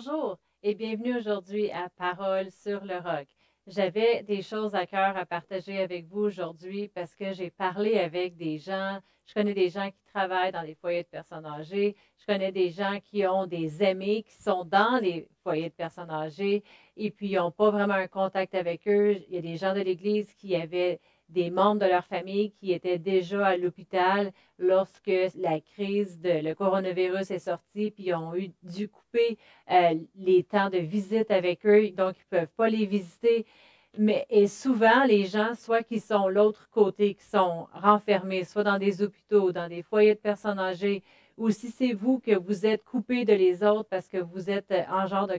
Bonjour 0.00 0.38
et 0.62 0.76
bienvenue 0.76 1.16
aujourd'hui 1.16 1.72
à 1.72 1.88
Parole 1.88 2.52
sur 2.52 2.84
le 2.84 2.98
roc. 2.98 3.26
J'avais 3.66 4.22
des 4.22 4.42
choses 4.42 4.76
à 4.76 4.86
cœur 4.86 5.16
à 5.16 5.26
partager 5.26 5.80
avec 5.80 6.06
vous 6.06 6.20
aujourd'hui 6.20 6.86
parce 6.86 7.16
que 7.16 7.32
j'ai 7.32 7.50
parlé 7.50 7.98
avec 7.98 8.36
des 8.36 8.58
gens. 8.58 9.00
Je 9.26 9.34
connais 9.34 9.54
des 9.54 9.70
gens 9.70 9.90
qui 9.90 10.00
travaillent 10.12 10.52
dans 10.52 10.62
les 10.62 10.76
foyers 10.76 11.02
de 11.02 11.08
personnes 11.08 11.46
âgées. 11.46 11.96
Je 12.16 12.26
connais 12.26 12.52
des 12.52 12.70
gens 12.70 13.00
qui 13.00 13.26
ont 13.26 13.48
des 13.48 13.82
amis 13.82 14.22
qui 14.22 14.40
sont 14.40 14.64
dans 14.64 15.02
les 15.02 15.26
foyers 15.42 15.70
de 15.70 15.74
personnes 15.74 16.10
âgées 16.10 16.62
et 16.96 17.10
puis 17.10 17.30
ils 17.30 17.36
n'ont 17.36 17.50
pas 17.50 17.72
vraiment 17.72 17.94
un 17.94 18.06
contact 18.06 18.54
avec 18.54 18.86
eux. 18.86 19.16
Il 19.28 19.34
y 19.34 19.38
a 19.38 19.42
des 19.42 19.56
gens 19.56 19.74
de 19.74 19.80
l'Église 19.80 20.32
qui 20.34 20.54
avaient 20.54 21.00
des 21.28 21.50
membres 21.50 21.80
de 21.80 21.86
leur 21.86 22.04
famille 22.04 22.52
qui 22.52 22.72
étaient 22.72 22.98
déjà 22.98 23.46
à 23.46 23.56
l'hôpital 23.56 24.32
lorsque 24.58 25.12
la 25.36 25.60
crise 25.60 26.20
de 26.20 26.42
le 26.42 26.54
coronavirus 26.54 27.30
est 27.30 27.38
sortie, 27.38 27.90
puis 27.90 28.04
ils 28.06 28.14
ont 28.14 28.34
eu 28.34 28.50
dû 28.62 28.88
couper 28.88 29.38
euh, 29.70 29.94
les 30.16 30.42
temps 30.44 30.70
de 30.70 30.78
visite 30.78 31.30
avec 31.30 31.66
eux, 31.66 31.90
donc 31.90 32.16
ils 32.16 32.34
ne 32.34 32.40
peuvent 32.40 32.54
pas 32.56 32.68
les 32.68 32.86
visiter. 32.86 33.46
Mais 33.96 34.26
et 34.30 34.46
souvent, 34.46 35.04
les 35.04 35.24
gens, 35.24 35.54
soit 35.54 35.82
qui 35.82 35.98
sont 36.00 36.28
l'autre 36.28 36.68
côté, 36.70 37.14
qui 37.14 37.24
sont 37.24 37.66
renfermés, 37.72 38.44
soit 38.44 38.64
dans 38.64 38.78
des 38.78 39.02
hôpitaux, 39.02 39.52
dans 39.52 39.68
des 39.68 39.82
foyers 39.82 40.14
de 40.14 40.20
personnes 40.20 40.58
âgées, 40.58 41.02
ou 41.38 41.50
si 41.50 41.70
c'est 41.70 41.92
vous 41.92 42.18
que 42.18 42.36
vous 42.36 42.66
êtes 42.66 42.84
coupé 42.84 43.24
de 43.24 43.32
les 43.32 43.62
autres 43.62 43.88
parce 43.88 44.08
que 44.08 44.18
vous 44.18 44.50
êtes 44.50 44.72
en 44.90 45.06
genre 45.06 45.28
de 45.28 45.38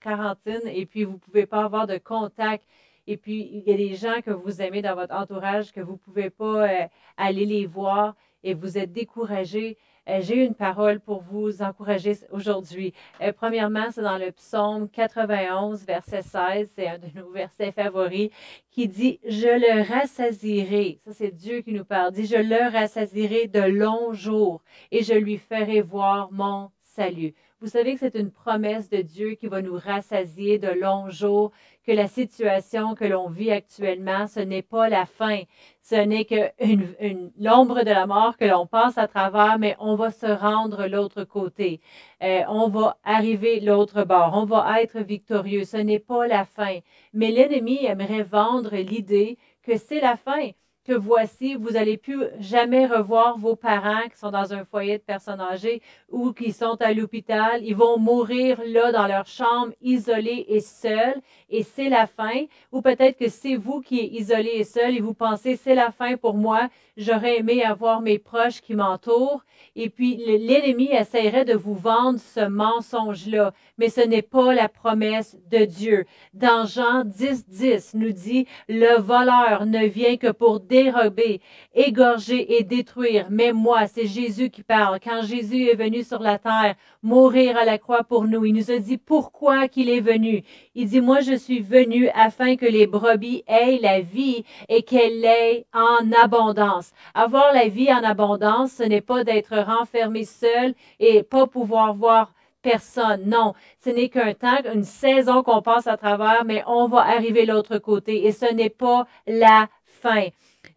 quarantaine 0.00 0.66
et 0.66 0.86
puis 0.86 1.04
vous 1.04 1.12
ne 1.12 1.18
pouvez 1.18 1.46
pas 1.46 1.62
avoir 1.62 1.86
de 1.86 1.98
contact 1.98 2.64
et 3.06 3.16
puis, 3.16 3.48
il 3.52 3.62
y 3.70 3.72
a 3.72 3.76
des 3.76 3.94
gens 3.94 4.20
que 4.24 4.30
vous 4.30 4.60
aimez 4.60 4.82
dans 4.82 4.94
votre 4.94 5.14
entourage 5.14 5.72
que 5.72 5.80
vous 5.80 5.92
ne 5.92 5.98
pouvez 5.98 6.30
pas 6.30 6.68
euh, 6.68 6.86
aller 7.16 7.46
les 7.46 7.66
voir 7.66 8.16
et 8.42 8.54
vous 8.54 8.78
êtes 8.78 8.92
découragé. 8.92 9.78
Euh, 10.08 10.20
j'ai 10.20 10.44
une 10.44 10.54
parole 10.54 11.00
pour 11.00 11.20
vous 11.22 11.62
encourager 11.62 12.14
aujourd'hui. 12.30 12.92
Euh, 13.20 13.32
premièrement, 13.32 13.90
c'est 13.90 14.02
dans 14.02 14.18
le 14.18 14.32
psaume 14.32 14.88
91, 14.88 15.84
verset 15.84 16.22
16. 16.22 16.70
C'est 16.74 16.88
un 16.88 16.98
de 16.98 17.06
nos 17.14 17.30
versets 17.30 17.72
favoris 17.72 18.30
qui 18.70 18.88
dit 18.88 19.20
Je 19.24 19.48
le 19.48 19.88
rassasierai. 19.88 21.00
Ça, 21.04 21.12
c'est 21.12 21.32
Dieu 21.32 21.60
qui 21.60 21.72
nous 21.72 21.84
parle. 21.84 22.12
Dit 22.12 22.26
Je 22.26 22.36
le 22.36 22.70
rassasierai 22.72 23.48
de 23.48 23.60
longs 23.60 24.12
jours 24.12 24.62
et 24.90 25.02
je 25.02 25.14
lui 25.14 25.38
ferai 25.38 25.80
voir 25.80 26.30
mon 26.32 26.70
salut. 26.82 27.34
Vous 27.60 27.68
savez 27.68 27.94
que 27.94 28.00
c'est 28.00 28.14
une 28.14 28.30
promesse 28.30 28.90
de 28.90 29.00
Dieu 29.00 29.34
qui 29.34 29.46
va 29.46 29.62
nous 29.62 29.78
rassasier 29.78 30.58
de 30.58 30.68
longs 30.68 31.08
jours, 31.08 31.52
que 31.86 31.92
la 31.92 32.08
situation 32.08 32.94
que 32.94 33.04
l'on 33.04 33.28
vit 33.28 33.52
actuellement, 33.52 34.26
ce 34.26 34.40
n'est 34.40 34.62
pas 34.62 34.88
la 34.88 35.06
fin. 35.06 35.42
Ce 35.82 35.94
n'est 35.94 36.24
que 36.24 36.50
une, 36.60 37.30
l'ombre 37.38 37.82
de 37.84 37.90
la 37.90 38.06
mort 38.06 38.36
que 38.36 38.44
l'on 38.44 38.66
passe 38.66 38.98
à 38.98 39.06
travers, 39.06 39.58
mais 39.58 39.76
on 39.78 39.94
va 39.94 40.10
se 40.10 40.26
rendre 40.26 40.86
l'autre 40.86 41.24
côté. 41.24 41.80
Euh, 42.22 42.42
on 42.48 42.68
va 42.68 42.98
arriver 43.04 43.60
l'autre 43.60 44.04
bord. 44.04 44.32
On 44.34 44.44
va 44.44 44.82
être 44.82 44.98
victorieux. 44.98 45.64
Ce 45.64 45.76
n'est 45.76 46.00
pas 46.00 46.26
la 46.26 46.44
fin. 46.44 46.80
Mais 47.12 47.30
l'ennemi 47.30 47.84
aimerait 47.84 48.24
vendre 48.24 48.74
l'idée 48.74 49.38
que 49.62 49.76
c'est 49.76 50.00
la 50.00 50.16
fin 50.16 50.50
que 50.86 50.92
voici, 50.92 51.56
vous 51.56 51.70
n'allez 51.70 51.96
plus 51.96 52.20
jamais 52.38 52.86
revoir 52.86 53.36
vos 53.38 53.56
parents 53.56 54.08
qui 54.10 54.18
sont 54.18 54.30
dans 54.30 54.52
un 54.52 54.64
foyer 54.64 54.98
de 54.98 55.02
personnes 55.02 55.40
âgées 55.40 55.82
ou 56.10 56.32
qui 56.32 56.52
sont 56.52 56.76
à 56.80 56.92
l'hôpital. 56.92 57.64
Ils 57.64 57.74
vont 57.74 57.98
mourir 57.98 58.60
là 58.64 58.92
dans 58.92 59.08
leur 59.08 59.26
chambre, 59.26 59.72
isolés 59.82 60.46
et 60.48 60.60
seuls, 60.60 61.20
et 61.50 61.64
c'est 61.64 61.88
la 61.88 62.06
fin. 62.06 62.44
Ou 62.70 62.82
peut-être 62.82 63.18
que 63.18 63.28
c'est 63.28 63.56
vous 63.56 63.80
qui 63.80 63.98
êtes 63.98 64.12
isolé 64.12 64.50
et 64.54 64.64
seul 64.64 64.96
et 64.96 65.00
vous 65.00 65.14
pensez, 65.14 65.56
c'est 65.56 65.74
la 65.74 65.90
fin 65.90 66.16
pour 66.16 66.34
moi, 66.34 66.68
j'aurais 66.96 67.38
aimé 67.38 67.64
avoir 67.64 68.00
mes 68.00 68.18
proches 68.18 68.60
qui 68.60 68.74
m'entourent. 68.74 69.44
Et 69.74 69.90
puis 69.90 70.16
l'ennemi 70.16 70.88
essaierait 70.92 71.44
de 71.44 71.54
vous 71.54 71.74
vendre 71.74 72.20
ce 72.20 72.46
mensonge-là, 72.46 73.52
mais 73.78 73.88
ce 73.88 74.00
n'est 74.00 74.22
pas 74.22 74.54
la 74.54 74.68
promesse 74.68 75.36
de 75.50 75.64
Dieu. 75.64 76.04
Dans 76.32 76.64
Jean 76.64 77.04
10, 77.04 77.48
10 77.48 77.94
nous 77.94 78.12
dit, 78.12 78.46
le 78.68 79.00
voleur 79.00 79.66
ne 79.66 79.86
vient 79.86 80.16
que 80.16 80.30
pour 80.30 80.60
dérober, 80.76 81.40
égorger 81.74 82.56
et 82.56 82.62
détruire. 82.62 83.26
Mais 83.30 83.52
moi, 83.52 83.86
c'est 83.86 84.06
Jésus 84.06 84.50
qui 84.50 84.62
parle. 84.62 84.98
Quand 85.02 85.22
Jésus 85.22 85.62
est 85.70 85.74
venu 85.74 86.02
sur 86.02 86.20
la 86.20 86.38
terre, 86.38 86.74
mourir 87.02 87.56
à 87.56 87.64
la 87.64 87.78
croix 87.78 88.04
pour 88.04 88.24
nous, 88.24 88.44
il 88.44 88.54
nous 88.54 88.70
a 88.70 88.78
dit 88.78 88.98
pourquoi 88.98 89.68
qu'il 89.68 89.88
est 89.88 90.00
venu. 90.00 90.42
Il 90.74 90.88
dit, 90.88 91.00
moi, 91.00 91.20
je 91.20 91.34
suis 91.34 91.60
venu 91.60 92.08
afin 92.14 92.56
que 92.56 92.66
les 92.66 92.86
brebis 92.86 93.42
aient 93.46 93.78
la 93.80 94.00
vie 94.00 94.44
et 94.68 94.82
qu'elle 94.82 95.20
l'ait 95.20 95.66
en 95.72 96.12
abondance. 96.22 96.92
Avoir 97.14 97.54
la 97.54 97.68
vie 97.68 97.92
en 97.92 98.04
abondance, 98.04 98.72
ce 98.72 98.82
n'est 98.82 99.00
pas 99.00 99.24
d'être 99.24 99.56
renfermé 99.56 100.24
seul 100.24 100.74
et 101.00 101.22
pas 101.22 101.46
pouvoir 101.46 101.94
voir 101.94 102.32
personne. 102.60 103.22
Non, 103.26 103.54
ce 103.82 103.90
n'est 103.90 104.08
qu'un 104.08 104.34
temps, 104.34 104.58
une 104.74 104.84
saison 104.84 105.42
qu'on 105.42 105.62
passe 105.62 105.86
à 105.86 105.96
travers, 105.96 106.44
mais 106.44 106.62
on 106.66 106.88
va 106.88 107.00
arriver 107.16 107.46
l'autre 107.46 107.78
côté 107.78 108.26
et 108.26 108.32
ce 108.32 108.52
n'est 108.52 108.76
pas 108.84 109.06
la 109.26 109.68
fin. 109.86 110.26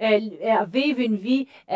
Euh, 0.01 0.19
euh, 0.45 0.65
vivre 0.71 1.01
une 1.01 1.17
vie 1.17 1.47
euh, 1.69 1.75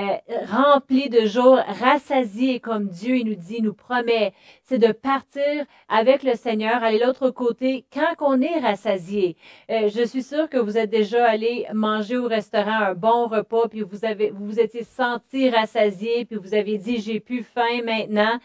remplie 0.50 1.10
de 1.10 1.26
jours, 1.26 1.60
rassasiés 1.82 2.62
comme 2.62 2.88
Dieu 2.88 3.18
il 3.18 3.28
nous 3.28 3.36
dit, 3.36 3.62
nous 3.62 3.74
promet. 3.74 4.34
C'est 4.64 4.78
de 4.78 4.94
partir 4.94 5.66
avec 5.90 6.24
le 6.24 6.36
Seigneur, 6.36 6.84
aller 6.84 7.00
l'autre 7.00 7.32
côté 7.32 7.86
quand 7.94 8.16
on 8.22 8.42
est 8.42 8.60
rassasié. 8.60 9.36
je 9.70 10.06
suis 10.06 10.24
sûre 10.24 10.50
que 10.50 10.58
vous 10.58 10.78
êtes 10.78 10.90
déjà 10.90 11.26
allé 11.26 11.68
manger 11.74 12.18
au 12.18 12.28
restaurant 12.28 12.80
un 12.80 12.94
bon 12.94 13.28
repas, 13.28 13.68
puis 13.68 13.82
vous 13.82 14.06
avez 14.06 14.30
vous, 14.30 14.46
vous 14.46 14.60
étiez 14.60 14.84
senti 14.84 15.50
rassasié, 15.50 16.26
puis 16.26 16.38
vous 16.38 16.54
avez 16.54 16.78
dit 16.78 17.00
j'ai 17.00 17.20
plus 17.20 17.44
faim 17.44 17.82
maintenant. 17.84 18.40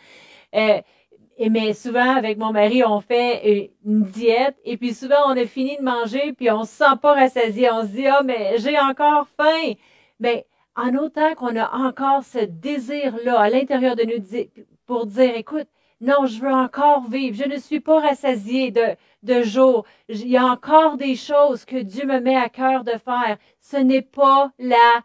Et 1.40 1.50
mais 1.50 1.72
souvent, 1.72 2.16
avec 2.16 2.36
mon 2.36 2.52
mari, 2.52 2.82
on 2.84 3.00
fait 3.00 3.40
euh, 3.46 3.68
une 3.86 4.02
diète 4.02 4.56
et 4.64 4.76
puis 4.76 4.92
souvent, 4.92 5.22
on 5.28 5.36
a 5.36 5.46
fini 5.46 5.76
de 5.76 5.84
manger 5.84 6.32
puis 6.32 6.50
on 6.50 6.64
se 6.64 6.72
sent 6.72 6.96
pas 7.00 7.14
rassasié. 7.14 7.70
On 7.70 7.82
se 7.82 7.92
dit, 7.92 8.06
ah, 8.08 8.22
mais 8.24 8.58
j'ai 8.58 8.76
encore 8.78 9.28
faim. 9.36 9.74
Mais 10.18 10.46
en 10.74 10.96
autant 10.96 11.34
qu'on 11.36 11.56
a 11.56 11.70
encore 11.76 12.24
ce 12.24 12.44
désir-là 12.44 13.38
à 13.38 13.50
l'intérieur 13.50 13.94
de 13.94 14.02
nous 14.02 14.24
pour 14.86 15.06
dire, 15.06 15.36
écoute, 15.36 15.68
non, 16.00 16.26
je 16.26 16.40
veux 16.40 16.52
encore 16.52 17.08
vivre. 17.08 17.36
Je 17.36 17.48
ne 17.48 17.58
suis 17.58 17.80
pas 17.80 18.00
rassasié 18.00 18.72
de, 18.72 18.96
de 19.22 19.42
jour. 19.42 19.84
Il 20.08 20.28
y 20.28 20.36
a 20.36 20.44
encore 20.44 20.96
des 20.96 21.14
choses 21.14 21.64
que 21.64 21.76
Dieu 21.76 22.04
me 22.04 22.20
met 22.20 22.36
à 22.36 22.48
cœur 22.48 22.82
de 22.82 22.92
faire. 22.92 23.38
Ce 23.60 23.76
n'est 23.76 24.02
pas 24.02 24.50
la 24.58 25.02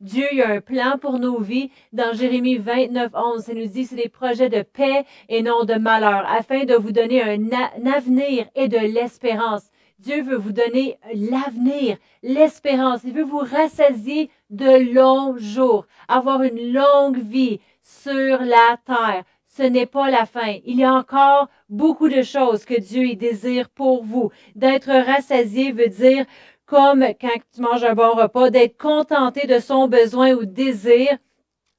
Dieu 0.00 0.26
a 0.44 0.52
un 0.52 0.60
plan 0.60 0.98
pour 1.00 1.18
nos 1.18 1.40
vies. 1.40 1.70
Dans 1.92 2.12
Jérémie 2.12 2.56
29, 2.56 3.12
11, 3.14 3.44
ça 3.44 3.54
nous 3.54 3.66
dit 3.66 3.84
c'est 3.84 3.96
des 3.96 4.08
projets 4.08 4.48
de 4.48 4.62
paix 4.62 5.04
et 5.28 5.42
non 5.42 5.64
de 5.64 5.74
malheur, 5.74 6.24
afin 6.28 6.64
de 6.64 6.74
vous 6.74 6.92
donner 6.92 7.22
un, 7.22 7.92
avenir 7.92 8.46
et 8.54 8.68
de 8.68 8.78
l'espérance. 8.78 9.64
Dieu 9.98 10.22
veut 10.22 10.36
vous 10.36 10.52
donner 10.52 10.98
l'avenir, 11.14 11.96
l'espérance. 12.22 13.00
Il 13.04 13.12
veut 13.12 13.22
vous 13.22 13.38
rassasier 13.38 14.30
de 14.50 14.92
longs 14.92 15.36
jours, 15.38 15.86
avoir 16.08 16.42
une 16.42 16.72
longue 16.72 17.22
vie 17.22 17.60
sur 17.80 18.38
la 18.40 18.78
terre. 18.84 19.24
Ce 19.46 19.62
n'est 19.62 19.86
pas 19.86 20.10
la 20.10 20.24
fin. 20.24 20.56
Il 20.64 20.78
y 20.78 20.84
a 20.84 20.94
encore 20.94 21.48
beaucoup 21.68 22.08
de 22.08 22.22
choses 22.22 22.64
que 22.64 22.80
Dieu 22.80 23.14
désire 23.16 23.68
pour 23.68 24.02
vous. 24.02 24.30
D'être 24.54 24.90
rassasié 24.90 25.72
veut 25.72 25.88
dire 25.88 26.24
comme 26.72 27.04
quand 27.20 27.28
tu 27.54 27.60
manges 27.60 27.84
un 27.84 27.92
bon 27.92 28.14
repas, 28.14 28.48
d'être 28.48 28.78
contenté 28.78 29.46
de 29.46 29.58
son 29.58 29.88
besoin 29.88 30.32
ou 30.32 30.46
désir, 30.46 31.18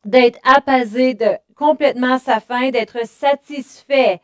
d'être 0.05 0.37
apaisé 0.43 1.15
de 1.15 1.31
complètement 1.55 2.19
sa 2.19 2.39
faim, 2.39 2.69
d'être 2.69 3.03
satisfait. 3.07 4.21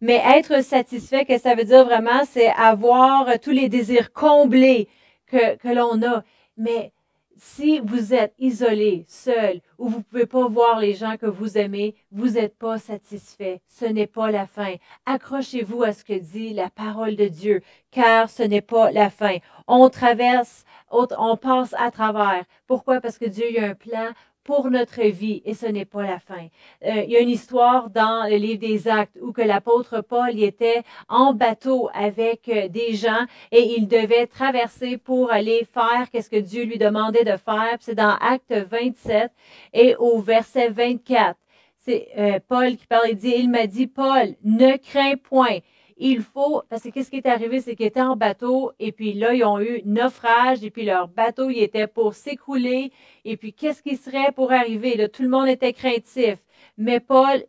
Mais 0.00 0.22
être 0.24 0.62
satisfait, 0.62 1.24
qu'est-ce 1.24 1.42
que 1.42 1.48
ça 1.48 1.56
veut 1.56 1.64
dire 1.64 1.84
vraiment? 1.84 2.24
C'est 2.30 2.46
avoir 2.50 3.40
tous 3.40 3.50
les 3.50 3.68
désirs 3.68 4.12
comblés 4.12 4.86
que, 5.26 5.56
que 5.56 5.68
l'on 5.74 6.00
a. 6.06 6.22
Mais 6.56 6.92
si 7.36 7.80
vous 7.80 8.14
êtes 8.14 8.34
isolé, 8.38 9.04
seul, 9.08 9.60
ou 9.78 9.88
vous 9.88 9.98
ne 9.98 10.02
pouvez 10.02 10.26
pas 10.26 10.46
voir 10.48 10.80
les 10.80 10.94
gens 10.94 11.16
que 11.16 11.26
vous 11.26 11.58
aimez, 11.58 11.94
vous 12.10 12.30
n'êtes 12.30 12.56
pas 12.56 12.78
satisfait. 12.78 13.60
Ce 13.66 13.84
n'est 13.84 14.06
pas 14.06 14.30
la 14.30 14.46
fin. 14.46 14.74
Accrochez-vous 15.06 15.82
à 15.82 15.92
ce 15.92 16.04
que 16.04 16.18
dit 16.18 16.54
la 16.54 16.70
parole 16.70 17.16
de 17.16 17.26
Dieu, 17.26 17.60
car 17.90 18.30
ce 18.30 18.42
n'est 18.42 18.60
pas 18.60 18.90
la 18.90 19.10
fin. 19.10 19.36
On 19.66 19.88
traverse, 19.88 20.64
on 20.90 21.36
passe 21.36 21.74
à 21.78 21.90
travers. 21.90 22.44
Pourquoi? 22.66 23.00
Parce 23.00 23.18
que 23.18 23.26
Dieu 23.26 23.46
a 23.58 23.66
un 23.66 23.74
plan 23.74 24.10
pour 24.44 24.70
notre 24.70 25.02
vie 25.02 25.42
et 25.44 25.54
ce 25.54 25.66
n'est 25.66 25.84
pas 25.86 26.02
la 26.02 26.18
fin. 26.18 26.48
Euh, 26.84 27.02
il 27.04 27.10
y 27.10 27.16
a 27.16 27.20
une 27.20 27.30
histoire 27.30 27.90
dans 27.90 28.28
le 28.28 28.36
livre 28.36 28.60
des 28.60 28.86
Actes 28.88 29.18
où 29.20 29.32
que 29.32 29.42
l'apôtre 29.42 30.02
Paul 30.02 30.32
y 30.34 30.44
était 30.44 30.82
en 31.08 31.32
bateau 31.32 31.88
avec 31.94 32.48
euh, 32.48 32.68
des 32.68 32.94
gens 32.94 33.24
et 33.50 33.74
il 33.76 33.88
devait 33.88 34.26
traverser 34.26 34.98
pour 34.98 35.32
aller 35.32 35.66
faire 35.72 36.10
qu'est-ce 36.10 36.30
que 36.30 36.36
Dieu 36.36 36.64
lui 36.64 36.78
demandait 36.78 37.24
de 37.24 37.36
faire. 37.36 37.76
C'est 37.80 37.94
dans 37.94 38.16
Actes 38.20 38.52
27 38.52 39.32
et 39.72 39.96
au 39.96 40.20
verset 40.20 40.68
24. 40.68 41.36
C'est 41.78 42.08
euh, 42.16 42.38
Paul 42.48 42.76
qui 42.76 42.86
parle, 42.86 43.08
il 43.10 43.16
dit, 43.16 43.34
il 43.36 43.50
m'a 43.50 43.66
dit, 43.66 43.86
Paul, 43.86 44.34
ne 44.42 44.76
crains 44.76 45.16
point 45.16 45.58
il 45.96 46.22
faut, 46.22 46.62
parce 46.68 46.82
que 46.82 46.88
qu'est-ce 46.88 47.10
qui 47.10 47.18
est 47.18 47.26
arrivé, 47.26 47.60
c'est 47.60 47.76
qu'ils 47.76 47.86
étaient 47.86 48.00
en 48.00 48.16
bateau 48.16 48.72
et 48.78 48.92
puis 48.92 49.12
là, 49.12 49.32
ils 49.32 49.44
ont 49.44 49.60
eu 49.60 49.80
naufrage 49.84 50.64
et 50.64 50.70
puis 50.70 50.84
leur 50.84 51.08
bateau, 51.08 51.50
il 51.50 51.62
était 51.62 51.86
pour 51.86 52.14
s'écrouler 52.14 52.90
et 53.24 53.36
puis 53.36 53.52
qu'est-ce 53.52 53.82
qui 53.82 53.96
serait 53.96 54.32
pour 54.32 54.52
arriver? 54.52 54.96
Là, 54.96 55.08
tout 55.08 55.22
le 55.22 55.28
monde 55.28 55.48
était 55.48 55.72
craintif. 55.72 56.38
Mais 56.76 57.00
Paul, 57.00 57.44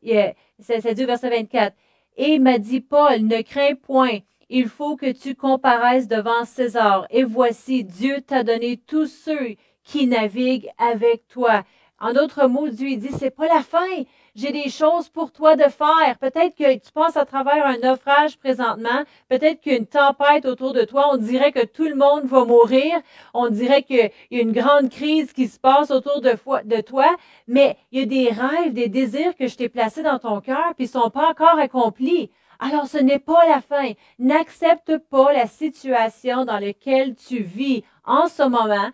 c'est 0.59 0.93
du 0.93 1.05
verset 1.05 1.29
24, 1.29 1.75
Et 2.17 2.39
m'a 2.39 2.59
dit 2.59 2.81
Paul, 2.81 3.21
ne 3.21 3.41
crains 3.41 3.75
point. 3.75 4.19
Il 4.49 4.67
faut 4.67 4.95
que 4.95 5.11
tu 5.11 5.33
comparaisses 5.35 6.07
devant 6.07 6.45
César. 6.45 7.07
Et 7.09 7.23
voici, 7.23 7.83
Dieu 7.83 8.21
t'a 8.21 8.43
donné 8.43 8.77
tous 8.77 9.07
ceux 9.07 9.55
qui 9.83 10.05
naviguent 10.05 10.69
avec 10.77 11.27
toi. 11.27 11.63
En 11.99 12.13
d'autres 12.13 12.47
mots, 12.47 12.69
Dieu 12.69 12.95
dit, 12.97 13.11
c'est 13.17 13.35
pas 13.35 13.47
la 13.47 13.61
fin. 13.61 14.03
J'ai 14.35 14.51
des 14.51 14.69
choses 14.69 15.07
pour 15.07 15.31
toi 15.31 15.55
de 15.55 15.63
faire. 15.63 16.17
Peut-être 16.19 16.55
que 16.55 16.73
tu 16.73 16.91
passes 16.91 17.15
à 17.15 17.23
travers 17.23 17.65
un 17.65 17.77
naufrage 17.77 18.37
présentement. 18.37 19.03
Peut-être 19.29 19.61
qu'une 19.61 19.85
tempête 19.85 20.45
autour 20.45 20.73
de 20.73 20.83
toi. 20.83 21.07
On 21.13 21.17
dirait 21.17 21.53
que 21.53 21.65
tout 21.65 21.85
le 21.87 21.95
monde 21.95 22.25
va 22.25 22.43
mourir. 22.43 22.99
On 23.33 23.47
dirait 23.47 23.83
qu'il 23.83 24.11
y 24.31 24.37
a 24.37 24.41
une 24.41 24.51
grande 24.51 24.89
crise 24.89 25.31
qui 25.31 25.47
se 25.47 25.57
passe 25.57 25.89
autour 25.89 26.19
de, 26.19 26.35
de 26.65 26.81
toi. 26.81 27.15
Mais 27.47 27.77
il 27.93 27.99
y 27.99 28.03
a 28.03 28.05
des 28.05 28.29
rêves, 28.29 28.73
des 28.73 28.89
désirs 28.89 29.37
que 29.37 29.47
je 29.47 29.55
t'ai 29.55 29.69
placés 29.69 30.03
dans 30.03 30.19
ton 30.19 30.41
cœur 30.41 30.73
puis 30.75 30.83
ils 30.83 30.89
sont 30.89 31.09
pas 31.09 31.29
encore 31.29 31.57
accomplis. 31.57 32.29
Alors 32.59 32.87
ce 32.87 32.97
n'est 32.97 33.19
pas 33.19 33.45
la 33.47 33.61
fin. 33.61 33.91
N'accepte 34.19 34.97
pas 35.09 35.31
la 35.31 35.47
situation 35.47 36.43
dans 36.43 36.59
laquelle 36.59 37.15
tu 37.15 37.41
vis 37.41 37.83
en 38.05 38.27
ce 38.27 38.43
moment 38.43 38.89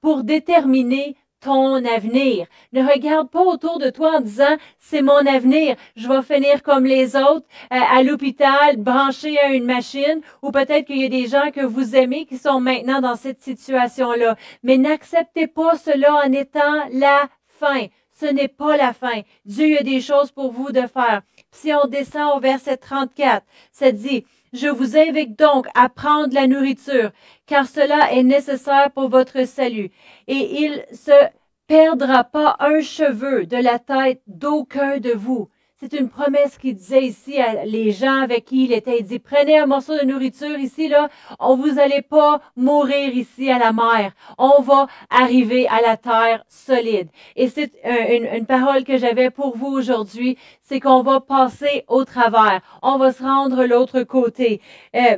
pour 0.00 0.24
déterminer 0.24 1.16
ton 1.40 1.84
avenir. 1.84 2.46
Ne 2.72 2.82
regarde 2.82 3.30
pas 3.30 3.42
autour 3.42 3.78
de 3.78 3.90
toi 3.90 4.16
en 4.16 4.20
disant 4.20 4.56
c'est 4.78 5.02
mon 5.02 5.26
avenir, 5.26 5.76
je 5.96 6.08
vais 6.08 6.22
finir 6.22 6.62
comme 6.62 6.84
les 6.84 7.16
autres 7.16 7.46
euh, 7.72 7.76
à 7.90 8.02
l'hôpital, 8.02 8.76
branché 8.76 9.38
à 9.38 9.48
une 9.48 9.64
machine, 9.64 10.20
ou 10.42 10.50
peut-être 10.50 10.86
qu'il 10.86 11.00
y 11.00 11.04
a 11.04 11.08
des 11.08 11.26
gens 11.26 11.50
que 11.50 11.64
vous 11.64 11.96
aimez 11.96 12.26
qui 12.26 12.38
sont 12.38 12.60
maintenant 12.60 13.00
dans 13.00 13.16
cette 13.16 13.42
situation-là. 13.42 14.36
Mais 14.62 14.76
n'acceptez 14.76 15.46
pas 15.46 15.76
cela 15.76 16.14
en 16.24 16.32
étant 16.32 16.88
la 16.92 17.28
fin. 17.48 17.86
Ce 18.20 18.26
n'est 18.26 18.48
pas 18.48 18.76
la 18.76 18.92
fin. 18.92 19.22
Dieu 19.46 19.78
a 19.80 19.82
des 19.82 20.00
choses 20.00 20.30
pour 20.30 20.52
vous 20.52 20.72
de 20.72 20.82
faire. 20.82 21.22
Si 21.52 21.72
on 21.72 21.86
descend 21.86 22.36
au 22.36 22.40
verset 22.40 22.76
34, 22.76 23.44
ça 23.72 23.92
dit, 23.92 24.24
je 24.52 24.68
vous 24.68 24.96
invite 24.96 25.38
donc 25.38 25.66
à 25.74 25.88
prendre 25.88 26.34
la 26.34 26.46
nourriture, 26.46 27.10
car 27.46 27.66
cela 27.66 28.12
est 28.12 28.22
nécessaire 28.22 28.90
pour 28.92 29.08
votre 29.08 29.46
salut. 29.46 29.90
Et 30.26 30.62
il 30.62 30.84
se 30.92 31.28
perdra 31.66 32.24
pas 32.24 32.56
un 32.60 32.80
cheveu 32.80 33.46
de 33.46 33.56
la 33.56 33.78
tête 33.78 34.22
d'aucun 34.26 34.98
de 34.98 35.12
vous. 35.12 35.48
C'est 35.82 35.94
une 35.94 36.10
promesse 36.10 36.58
qu'il 36.58 36.74
disait 36.74 37.04
ici 37.06 37.38
à 37.38 37.64
les 37.64 37.90
gens 37.90 38.20
avec 38.20 38.44
qui 38.44 38.64
il 38.64 38.72
était. 38.74 38.98
Il 38.98 39.06
dit, 39.06 39.18
prenez 39.18 39.56
un 39.58 39.64
morceau 39.64 39.98
de 39.98 40.04
nourriture 40.04 40.58
ici, 40.58 40.88
là. 40.88 41.08
On 41.38 41.56
vous 41.56 41.78
allez 41.78 42.02
pas 42.02 42.42
mourir 42.54 43.16
ici 43.16 43.50
à 43.50 43.58
la 43.58 43.72
mer. 43.72 44.12
On 44.36 44.60
va 44.60 44.88
arriver 45.08 45.66
à 45.68 45.80
la 45.80 45.96
terre 45.96 46.44
solide. 46.48 47.08
Et 47.34 47.48
c'est 47.48 47.72
une, 47.82 48.44
parole 48.44 48.84
que 48.84 48.98
j'avais 48.98 49.30
pour 49.30 49.56
vous 49.56 49.68
aujourd'hui. 49.68 50.36
C'est 50.62 50.80
qu'on 50.80 51.02
va 51.02 51.20
passer 51.20 51.84
au 51.88 52.04
travers. 52.04 52.60
On 52.82 52.98
va 52.98 53.10
se 53.10 53.22
rendre 53.22 53.64
l'autre 53.64 54.02
côté. 54.02 54.60
Euh, 54.94 55.16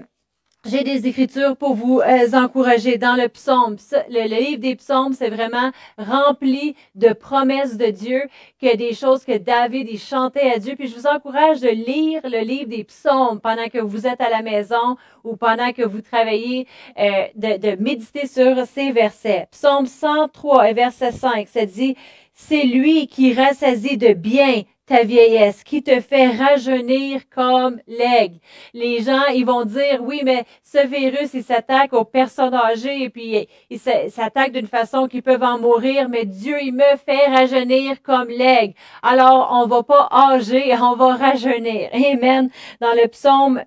j'ai 0.65 0.85
des 0.85 1.09
écritures 1.09 1.57
pour 1.57 1.75
vous 1.75 2.01
euh, 2.01 2.33
encourager 2.35 2.97
dans 2.97 3.17
le 3.17 3.29
psaume. 3.29 3.77
Le, 4.09 4.29
livre 4.29 4.61
des 4.61 4.77
psaumes, 4.77 5.13
c'est 5.13 5.29
vraiment 5.29 5.73
rempli 5.99 6.77
de 6.95 7.13
promesses 7.13 7.77
de 7.77 7.87
Dieu, 7.87 8.23
que 8.61 8.77
des 8.77 8.95
choses 8.95 9.25
que 9.25 9.37
David 9.37 9.89
y 9.89 9.99
chantait 9.99 10.53
à 10.53 10.59
Dieu. 10.59 10.77
Puis 10.77 10.87
je 10.87 10.95
vous 10.95 11.07
encourage 11.07 11.61
de 11.61 11.69
lire 11.69 12.21
le 12.25 12.45
livre 12.45 12.69
des 12.69 12.85
psaumes 12.85 13.41
pendant 13.41 13.69
que 13.69 13.79
vous 13.79 14.07
êtes 14.07 14.21
à 14.21 14.31
la 14.31 14.43
maison 14.43 14.97
ou 15.25 15.37
pendant 15.37 15.73
que 15.73 15.83
vous 15.83 16.01
travaillez, 16.01 16.69
euh, 16.97 17.27
de, 17.35 17.59
de 17.59 17.83
méditer 17.83 18.29
sur 18.29 18.65
ces 18.67 18.93
versets. 18.93 19.49
Psaume 19.51 19.87
103 19.87 20.71
et 20.71 20.75
verset 20.75 21.11
5, 21.11 21.49
ça 21.49 21.67
dit, 21.67 21.97
c'est 22.35 22.65
lui 22.65 23.09
qui 23.09 23.35
rassasie 23.35 23.99
de 23.99 24.13
bien 24.15 24.63
ta 24.87 25.05
vieillesse, 25.05 25.63
qui 25.63 25.83
te 25.83 26.01
fait 26.01 26.29
rajeunir 26.29 27.23
comme 27.29 27.81
l'aigle. 27.87 28.39
Les 28.75 29.03
gens, 29.03 29.27
ils 29.35 29.47
vont 29.47 29.65
dire, 29.65 30.01
oui, 30.03 30.23
mais 30.25 30.45
ce 30.63 30.87
virus, 30.87 31.35
il 31.35 31.45
s'attaque 31.45 31.93
aux 31.93 32.05
personnes 32.05 32.55
âgées 32.55 33.03
et 33.03 33.11
puis 33.11 33.49
il 33.71 33.79
s'attaque 33.79 34.53
d'une 34.53 34.67
façon 34.67 35.07
qu'ils 35.07 35.23
peuvent 35.23 35.43
en 35.43 35.59
mourir, 35.59 36.09
mais 36.09 36.25
Dieu, 36.25 36.57
il 36.63 36.75
me 36.75 36.97
fait 37.05 37.27
rajeunir 37.27 38.03
comme 38.03 38.29
l'aigle. 38.29 38.75
Alors, 39.03 39.51
on 39.53 39.67
va 39.67 39.83
pas 39.83 40.09
âger, 40.11 40.75
on 40.81 40.97
va 40.97 41.17
rajeunir. 41.17 41.89
Amen. 41.93 42.51
Dans 42.81 42.93
le 42.93 43.09
psaume 43.09 43.63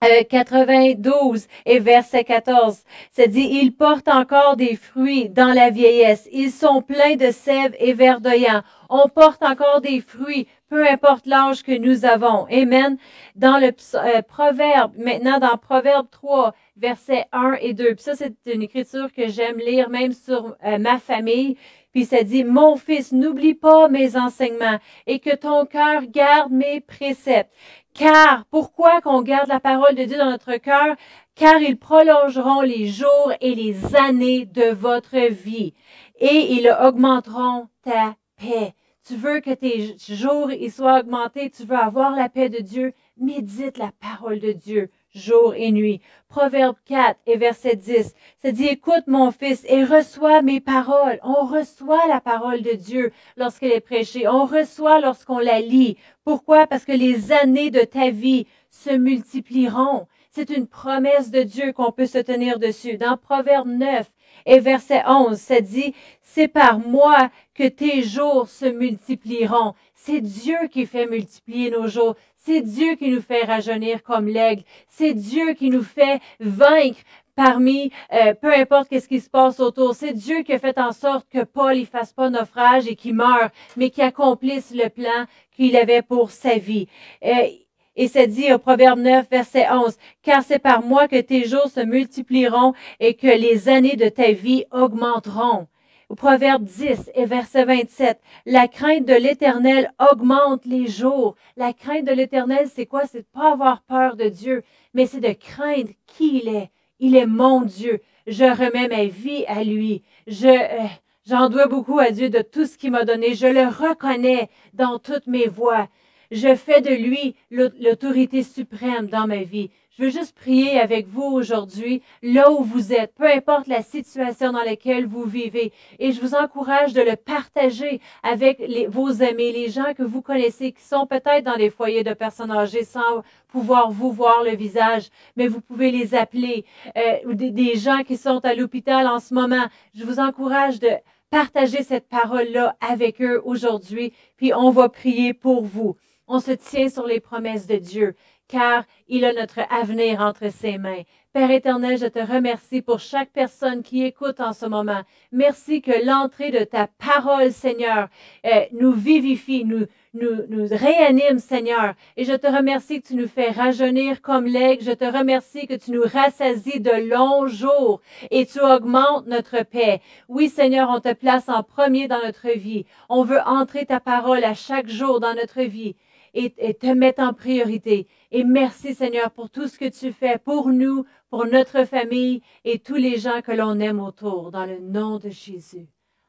92 0.00 1.44
euh, 1.44 1.48
et 1.64 1.78
verset 1.78 2.24
14. 2.24 2.82
Ça 3.10 3.26
dit, 3.26 3.48
ils 3.62 3.72
portent 3.72 4.08
encore 4.08 4.56
des 4.56 4.76
fruits 4.76 5.28
dans 5.30 5.52
la 5.52 5.70
vieillesse. 5.70 6.28
Ils 6.32 6.50
sont 6.50 6.82
pleins 6.82 7.16
de 7.16 7.30
sève 7.30 7.74
et 7.78 7.94
verdoyants. 7.94 8.62
On 8.88 9.08
porte 9.08 9.42
encore 9.42 9.80
des 9.80 10.00
fruits, 10.00 10.46
peu 10.68 10.86
importe 10.86 11.26
l'âge 11.26 11.62
que 11.62 11.76
nous 11.76 12.04
avons. 12.04 12.46
Amen. 12.50 12.98
Dans 13.34 13.58
le 13.58 13.72
euh, 13.94 14.22
proverbe, 14.22 14.92
maintenant 14.98 15.38
dans 15.38 15.56
Proverbe 15.56 16.08
3, 16.10 16.54
versets 16.76 17.24
1 17.32 17.56
et 17.60 17.72
2. 17.72 17.94
Puis 17.94 18.04
ça, 18.04 18.14
c'est 18.14 18.34
une 18.46 18.62
écriture 18.62 19.12
que 19.12 19.28
j'aime 19.28 19.58
lire 19.58 19.88
même 19.88 20.12
sur 20.12 20.56
euh, 20.64 20.78
ma 20.78 20.98
famille. 20.98 21.56
Puis 21.96 22.04
ça 22.04 22.22
dit, 22.22 22.44
mon 22.44 22.76
fils, 22.76 23.12
n'oublie 23.12 23.54
pas 23.54 23.88
mes 23.88 24.18
enseignements 24.18 24.78
et 25.06 25.18
que 25.18 25.34
ton 25.34 25.64
cœur 25.64 26.02
garde 26.02 26.52
mes 26.52 26.82
préceptes. 26.82 27.50
Car, 27.94 28.44
pourquoi 28.50 29.00
qu'on 29.00 29.22
garde 29.22 29.48
la 29.48 29.60
parole 29.60 29.94
de 29.94 30.04
Dieu 30.04 30.18
dans 30.18 30.30
notre 30.30 30.58
cœur? 30.58 30.94
Car 31.34 31.58
ils 31.62 31.78
prolongeront 31.78 32.60
les 32.60 32.86
jours 32.86 33.32
et 33.40 33.54
les 33.54 33.96
années 33.96 34.44
de 34.44 34.74
votre 34.74 35.16
vie 35.32 35.72
et 36.20 36.52
ils 36.52 36.70
augmenteront 36.82 37.68
ta 37.82 38.16
paix. 38.36 38.74
Tu 39.08 39.16
veux 39.16 39.40
que 39.40 39.54
tes 39.54 39.96
jours 39.96 40.52
y 40.52 40.68
soient 40.68 41.00
augmentés, 41.00 41.48
tu 41.48 41.64
veux 41.64 41.78
avoir 41.78 42.14
la 42.14 42.28
paix 42.28 42.50
de 42.50 42.58
Dieu, 42.58 42.92
médite 43.16 43.78
la 43.78 43.92
parole 44.02 44.40
de 44.40 44.52
Dieu 44.52 44.90
jour 45.16 45.54
et 45.56 45.72
nuit. 45.72 46.00
Proverbe 46.28 46.76
4 46.86 47.18
et 47.26 47.36
verset 47.36 47.76
10, 47.76 48.14
ça 48.42 48.52
dit, 48.52 48.66
écoute 48.66 49.04
mon 49.06 49.30
fils 49.30 49.64
et 49.68 49.84
reçois 49.84 50.42
mes 50.42 50.60
paroles. 50.60 51.18
On 51.22 51.46
reçoit 51.46 52.06
la 52.08 52.20
parole 52.20 52.62
de 52.62 52.72
Dieu 52.72 53.12
lorsqu'elle 53.36 53.72
est 53.72 53.80
prêchée. 53.80 54.28
On 54.28 54.44
reçoit 54.44 55.00
lorsqu'on 55.00 55.38
la 55.38 55.60
lit. 55.60 55.96
Pourquoi? 56.24 56.66
Parce 56.66 56.84
que 56.84 56.92
les 56.92 57.32
années 57.32 57.70
de 57.70 57.80
ta 57.80 58.10
vie 58.10 58.46
se 58.70 58.90
multiplieront. 58.90 60.06
C'est 60.30 60.50
une 60.50 60.66
promesse 60.66 61.30
de 61.30 61.42
Dieu 61.42 61.72
qu'on 61.72 61.92
peut 61.92 62.06
se 62.06 62.18
tenir 62.18 62.58
dessus. 62.58 62.98
Dans 62.98 63.16
Proverbe 63.16 63.68
9 63.68 64.10
et 64.46 64.60
verset 64.60 65.02
11, 65.06 65.36
ça 65.36 65.60
dit, 65.60 65.92
c'est 66.22 66.48
par 66.48 66.78
moi 66.78 67.30
que 67.54 67.66
tes 67.68 68.02
jours 68.02 68.48
se 68.48 68.66
multiplieront. 68.66 69.74
C'est 69.94 70.20
Dieu 70.20 70.68
qui 70.70 70.86
fait 70.86 71.06
multiplier 71.06 71.70
nos 71.70 71.88
jours. 71.88 72.14
C'est 72.36 72.60
Dieu 72.60 72.94
qui 72.94 73.10
nous 73.10 73.20
fait 73.20 73.42
rajeunir 73.42 74.04
comme 74.04 74.28
l'aigle. 74.28 74.62
C'est 74.88 75.14
Dieu 75.14 75.54
qui 75.54 75.68
nous 75.68 75.82
fait 75.82 76.20
vaincre 76.38 77.00
parmi, 77.34 77.90
euh, 78.12 78.34
peu 78.34 78.52
importe 78.54 78.88
qu'est-ce 78.88 79.08
qui 79.08 79.20
se 79.20 79.28
passe 79.28 79.58
autour. 79.58 79.94
C'est 79.94 80.12
Dieu 80.12 80.42
qui 80.42 80.52
a 80.52 80.58
fait 80.58 80.78
en 80.78 80.92
sorte 80.92 81.28
que 81.28 81.42
Paul 81.44 81.76
y 81.76 81.84
fasse 81.84 82.12
pas 82.12 82.30
naufrage 82.30 82.86
et 82.86 82.94
qu'il 82.94 83.14
meure, 83.14 83.50
mais 83.76 83.90
qui 83.90 84.00
accomplisse 84.00 84.72
le 84.74 84.88
plan 84.88 85.26
qu'il 85.56 85.76
avait 85.76 86.02
pour 86.02 86.30
sa 86.30 86.56
vie. 86.56 86.86
Euh, 87.24 87.48
et 87.96 88.08
c'est 88.08 88.26
dit 88.26 88.52
au 88.52 88.58
Proverbe 88.58 89.00
9, 89.00 89.26
verset 89.30 89.66
11, 89.70 89.96
car 90.22 90.42
c'est 90.42 90.58
par 90.58 90.82
moi 90.82 91.08
que 91.08 91.20
tes 91.20 91.44
jours 91.44 91.68
se 91.68 91.80
multiplieront 91.80 92.74
et 93.00 93.14
que 93.14 93.26
les 93.26 93.68
années 93.68 93.96
de 93.96 94.08
ta 94.08 94.32
vie 94.32 94.64
augmenteront. 94.70 95.66
Au 96.08 96.14
Proverbe 96.14 96.62
10 96.62 97.10
et 97.16 97.24
verset 97.24 97.64
27, 97.64 98.20
la 98.44 98.68
crainte 98.68 99.06
de 99.06 99.14
l'Éternel 99.14 99.92
augmente 99.98 100.64
les 100.64 100.86
jours. 100.86 101.34
La 101.56 101.72
crainte 101.72 102.04
de 102.04 102.12
l'Éternel, 102.12 102.68
c'est 102.72 102.86
quoi? 102.86 103.06
C'est 103.06 103.22
de 103.22 103.26
pas 103.32 103.52
avoir 103.52 103.82
peur 103.82 104.14
de 104.14 104.28
Dieu, 104.28 104.62
mais 104.94 105.06
c'est 105.06 105.20
de 105.20 105.32
craindre 105.32 105.90
qui 106.06 106.42
il 106.42 106.48
est. 106.48 106.70
Il 107.00 107.16
est 107.16 107.26
mon 107.26 107.62
Dieu. 107.62 108.02
Je 108.28 108.44
remets 108.44 108.88
ma 108.88 109.06
vie 109.06 109.44
à 109.48 109.64
lui. 109.64 110.02
Je, 110.28 110.46
euh, 110.46 110.86
j'en 111.26 111.48
dois 111.48 111.66
beaucoup 111.66 111.98
à 111.98 112.10
Dieu 112.10 112.30
de 112.30 112.40
tout 112.40 112.66
ce 112.66 112.78
qu'il 112.78 112.92
m'a 112.92 113.04
donné. 113.04 113.34
Je 113.34 113.48
le 113.48 113.66
reconnais 113.66 114.48
dans 114.74 115.00
toutes 115.00 115.26
mes 115.26 115.48
voies. 115.48 115.88
Je 116.30 116.54
fais 116.54 116.80
de 116.80 116.90
lui 116.90 117.34
l'autorité 117.50 118.42
suprême 118.42 119.06
dans 119.08 119.26
ma 119.26 119.42
vie. 119.42 119.70
Je 119.98 120.04
veux 120.04 120.10
juste 120.10 120.36
prier 120.36 120.78
avec 120.78 121.06
vous 121.08 121.22
aujourd'hui, 121.22 122.02
là 122.22 122.50
où 122.50 122.62
vous 122.62 122.92
êtes, 122.92 123.14
peu 123.14 123.24
importe 123.24 123.66
la 123.66 123.80
situation 123.80 124.52
dans 124.52 124.62
laquelle 124.62 125.06
vous 125.06 125.24
vivez. 125.24 125.72
Et 125.98 126.12
je 126.12 126.20
vous 126.20 126.34
encourage 126.34 126.92
de 126.92 127.00
le 127.00 127.16
partager 127.16 128.02
avec 128.22 128.60
vos 128.90 129.22
amis, 129.22 129.52
les 129.52 129.70
gens 129.70 129.94
que 129.94 130.02
vous 130.02 130.20
connaissez, 130.20 130.72
qui 130.72 130.82
sont 130.82 131.06
peut-être 131.06 131.44
dans 131.44 131.56
des 131.56 131.70
foyers 131.70 132.04
de 132.04 132.12
personnes 132.12 132.50
âgées 132.50 132.84
sans 132.84 133.22
pouvoir 133.48 133.90
vous 133.90 134.12
voir 134.12 134.44
le 134.44 134.54
visage, 134.54 135.08
mais 135.34 135.48
vous 135.48 135.62
pouvez 135.62 135.90
les 135.90 136.14
appeler, 136.14 136.66
euh, 136.94 137.16
ou 137.24 137.32
des 137.32 137.76
gens 137.76 138.02
qui 138.02 138.18
sont 138.18 138.44
à 138.44 138.54
l'hôpital 138.54 139.06
en 139.06 139.18
ce 139.18 139.32
moment. 139.32 139.64
Je 139.94 140.04
vous 140.04 140.20
encourage 140.20 140.78
de 140.78 140.90
partager 141.30 141.82
cette 141.82 142.08
parole-là 142.08 142.76
avec 142.86 143.22
eux 143.22 143.40
aujourd'hui, 143.44 144.12
puis 144.36 144.52
on 144.52 144.70
va 144.70 144.90
prier 144.90 145.32
pour 145.32 145.64
vous. 145.64 145.96
On 146.28 146.40
se 146.40 146.52
tient 146.52 146.88
sur 146.88 147.06
les 147.06 147.20
promesses 147.20 147.66
de 147.66 147.76
Dieu 147.76 148.14
car 148.48 148.84
il 149.08 149.24
a 149.24 149.32
notre 149.32 149.60
avenir 149.70 150.20
entre 150.20 150.50
ses 150.50 150.78
mains. 150.78 151.02
Père 151.32 151.50
éternel, 151.50 151.98
je 151.98 152.06
te 152.06 152.18
remercie 152.18 152.80
pour 152.80 152.98
chaque 152.98 153.30
personne 153.30 153.82
qui 153.82 154.04
écoute 154.04 154.40
en 154.40 154.54
ce 154.54 154.64
moment. 154.64 155.02
Merci 155.32 155.82
que 155.82 156.06
l'entrée 156.06 156.50
de 156.50 156.64
ta 156.64 156.86
parole, 156.86 157.52
Seigneur, 157.52 158.08
euh, 158.46 158.64
nous 158.72 158.92
vivifie, 158.92 159.66
nous, 159.66 159.84
nous, 160.14 160.46
nous 160.48 160.66
réanime, 160.70 161.38
Seigneur. 161.38 161.94
Et 162.16 162.24
je 162.24 162.32
te 162.32 162.46
remercie 162.46 163.02
que 163.02 163.08
tu 163.08 163.16
nous 163.16 163.28
fais 163.28 163.50
rajeunir 163.50 164.22
comme 164.22 164.46
l'aigle. 164.46 164.82
Je 164.82 164.92
te 164.92 165.04
remercie 165.04 165.66
que 165.66 165.74
tu 165.74 165.90
nous 165.90 166.04
rassasies 166.04 166.80
de 166.80 167.06
longs 167.10 167.48
jours 167.48 168.00
et 168.30 168.46
tu 168.46 168.60
augmentes 168.60 169.26
notre 169.26 169.62
paix. 169.62 170.00
Oui, 170.28 170.48
Seigneur, 170.48 170.88
on 170.88 171.00
te 171.00 171.12
place 171.12 171.50
en 171.50 171.62
premier 171.62 172.08
dans 172.08 172.22
notre 172.24 172.48
vie. 172.56 172.86
On 173.10 173.24
veut 173.24 173.40
entrer 173.44 173.84
ta 173.84 174.00
parole 174.00 174.44
à 174.44 174.54
chaque 174.54 174.88
jour 174.88 175.20
dans 175.20 175.34
notre 175.34 175.60
vie 175.60 175.96
et, 176.36 176.74
te 176.74 176.86
mettre 176.86 177.22
en 177.22 177.32
priorité. 177.32 178.06
Et 178.30 178.44
merci, 178.44 178.94
Seigneur, 178.94 179.30
pour 179.30 179.50
tout 179.50 179.68
ce 179.68 179.78
que 179.78 179.88
tu 179.88 180.12
fais 180.12 180.38
pour 180.38 180.68
nous, 180.68 181.04
pour 181.30 181.46
notre 181.46 181.84
famille 181.84 182.42
et 182.64 182.78
tous 182.78 182.96
les 182.96 183.18
gens 183.18 183.40
que 183.42 183.52
l'on 183.52 183.80
aime 183.80 184.00
autour, 184.00 184.50
dans 184.50 184.66
le 184.66 184.78
nom 184.78 185.18
de 185.18 185.30
Jésus. 185.30 185.88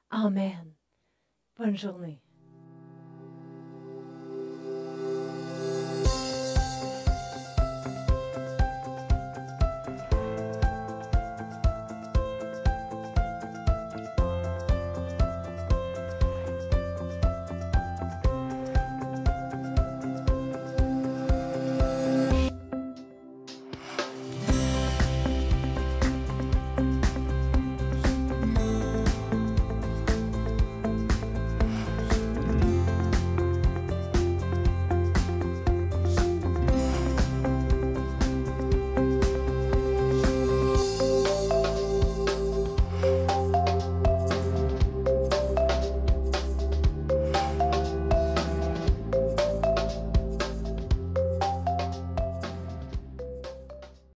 Amen. 0.09 0.73
Bonne 1.57 1.77
journée. 1.77 2.21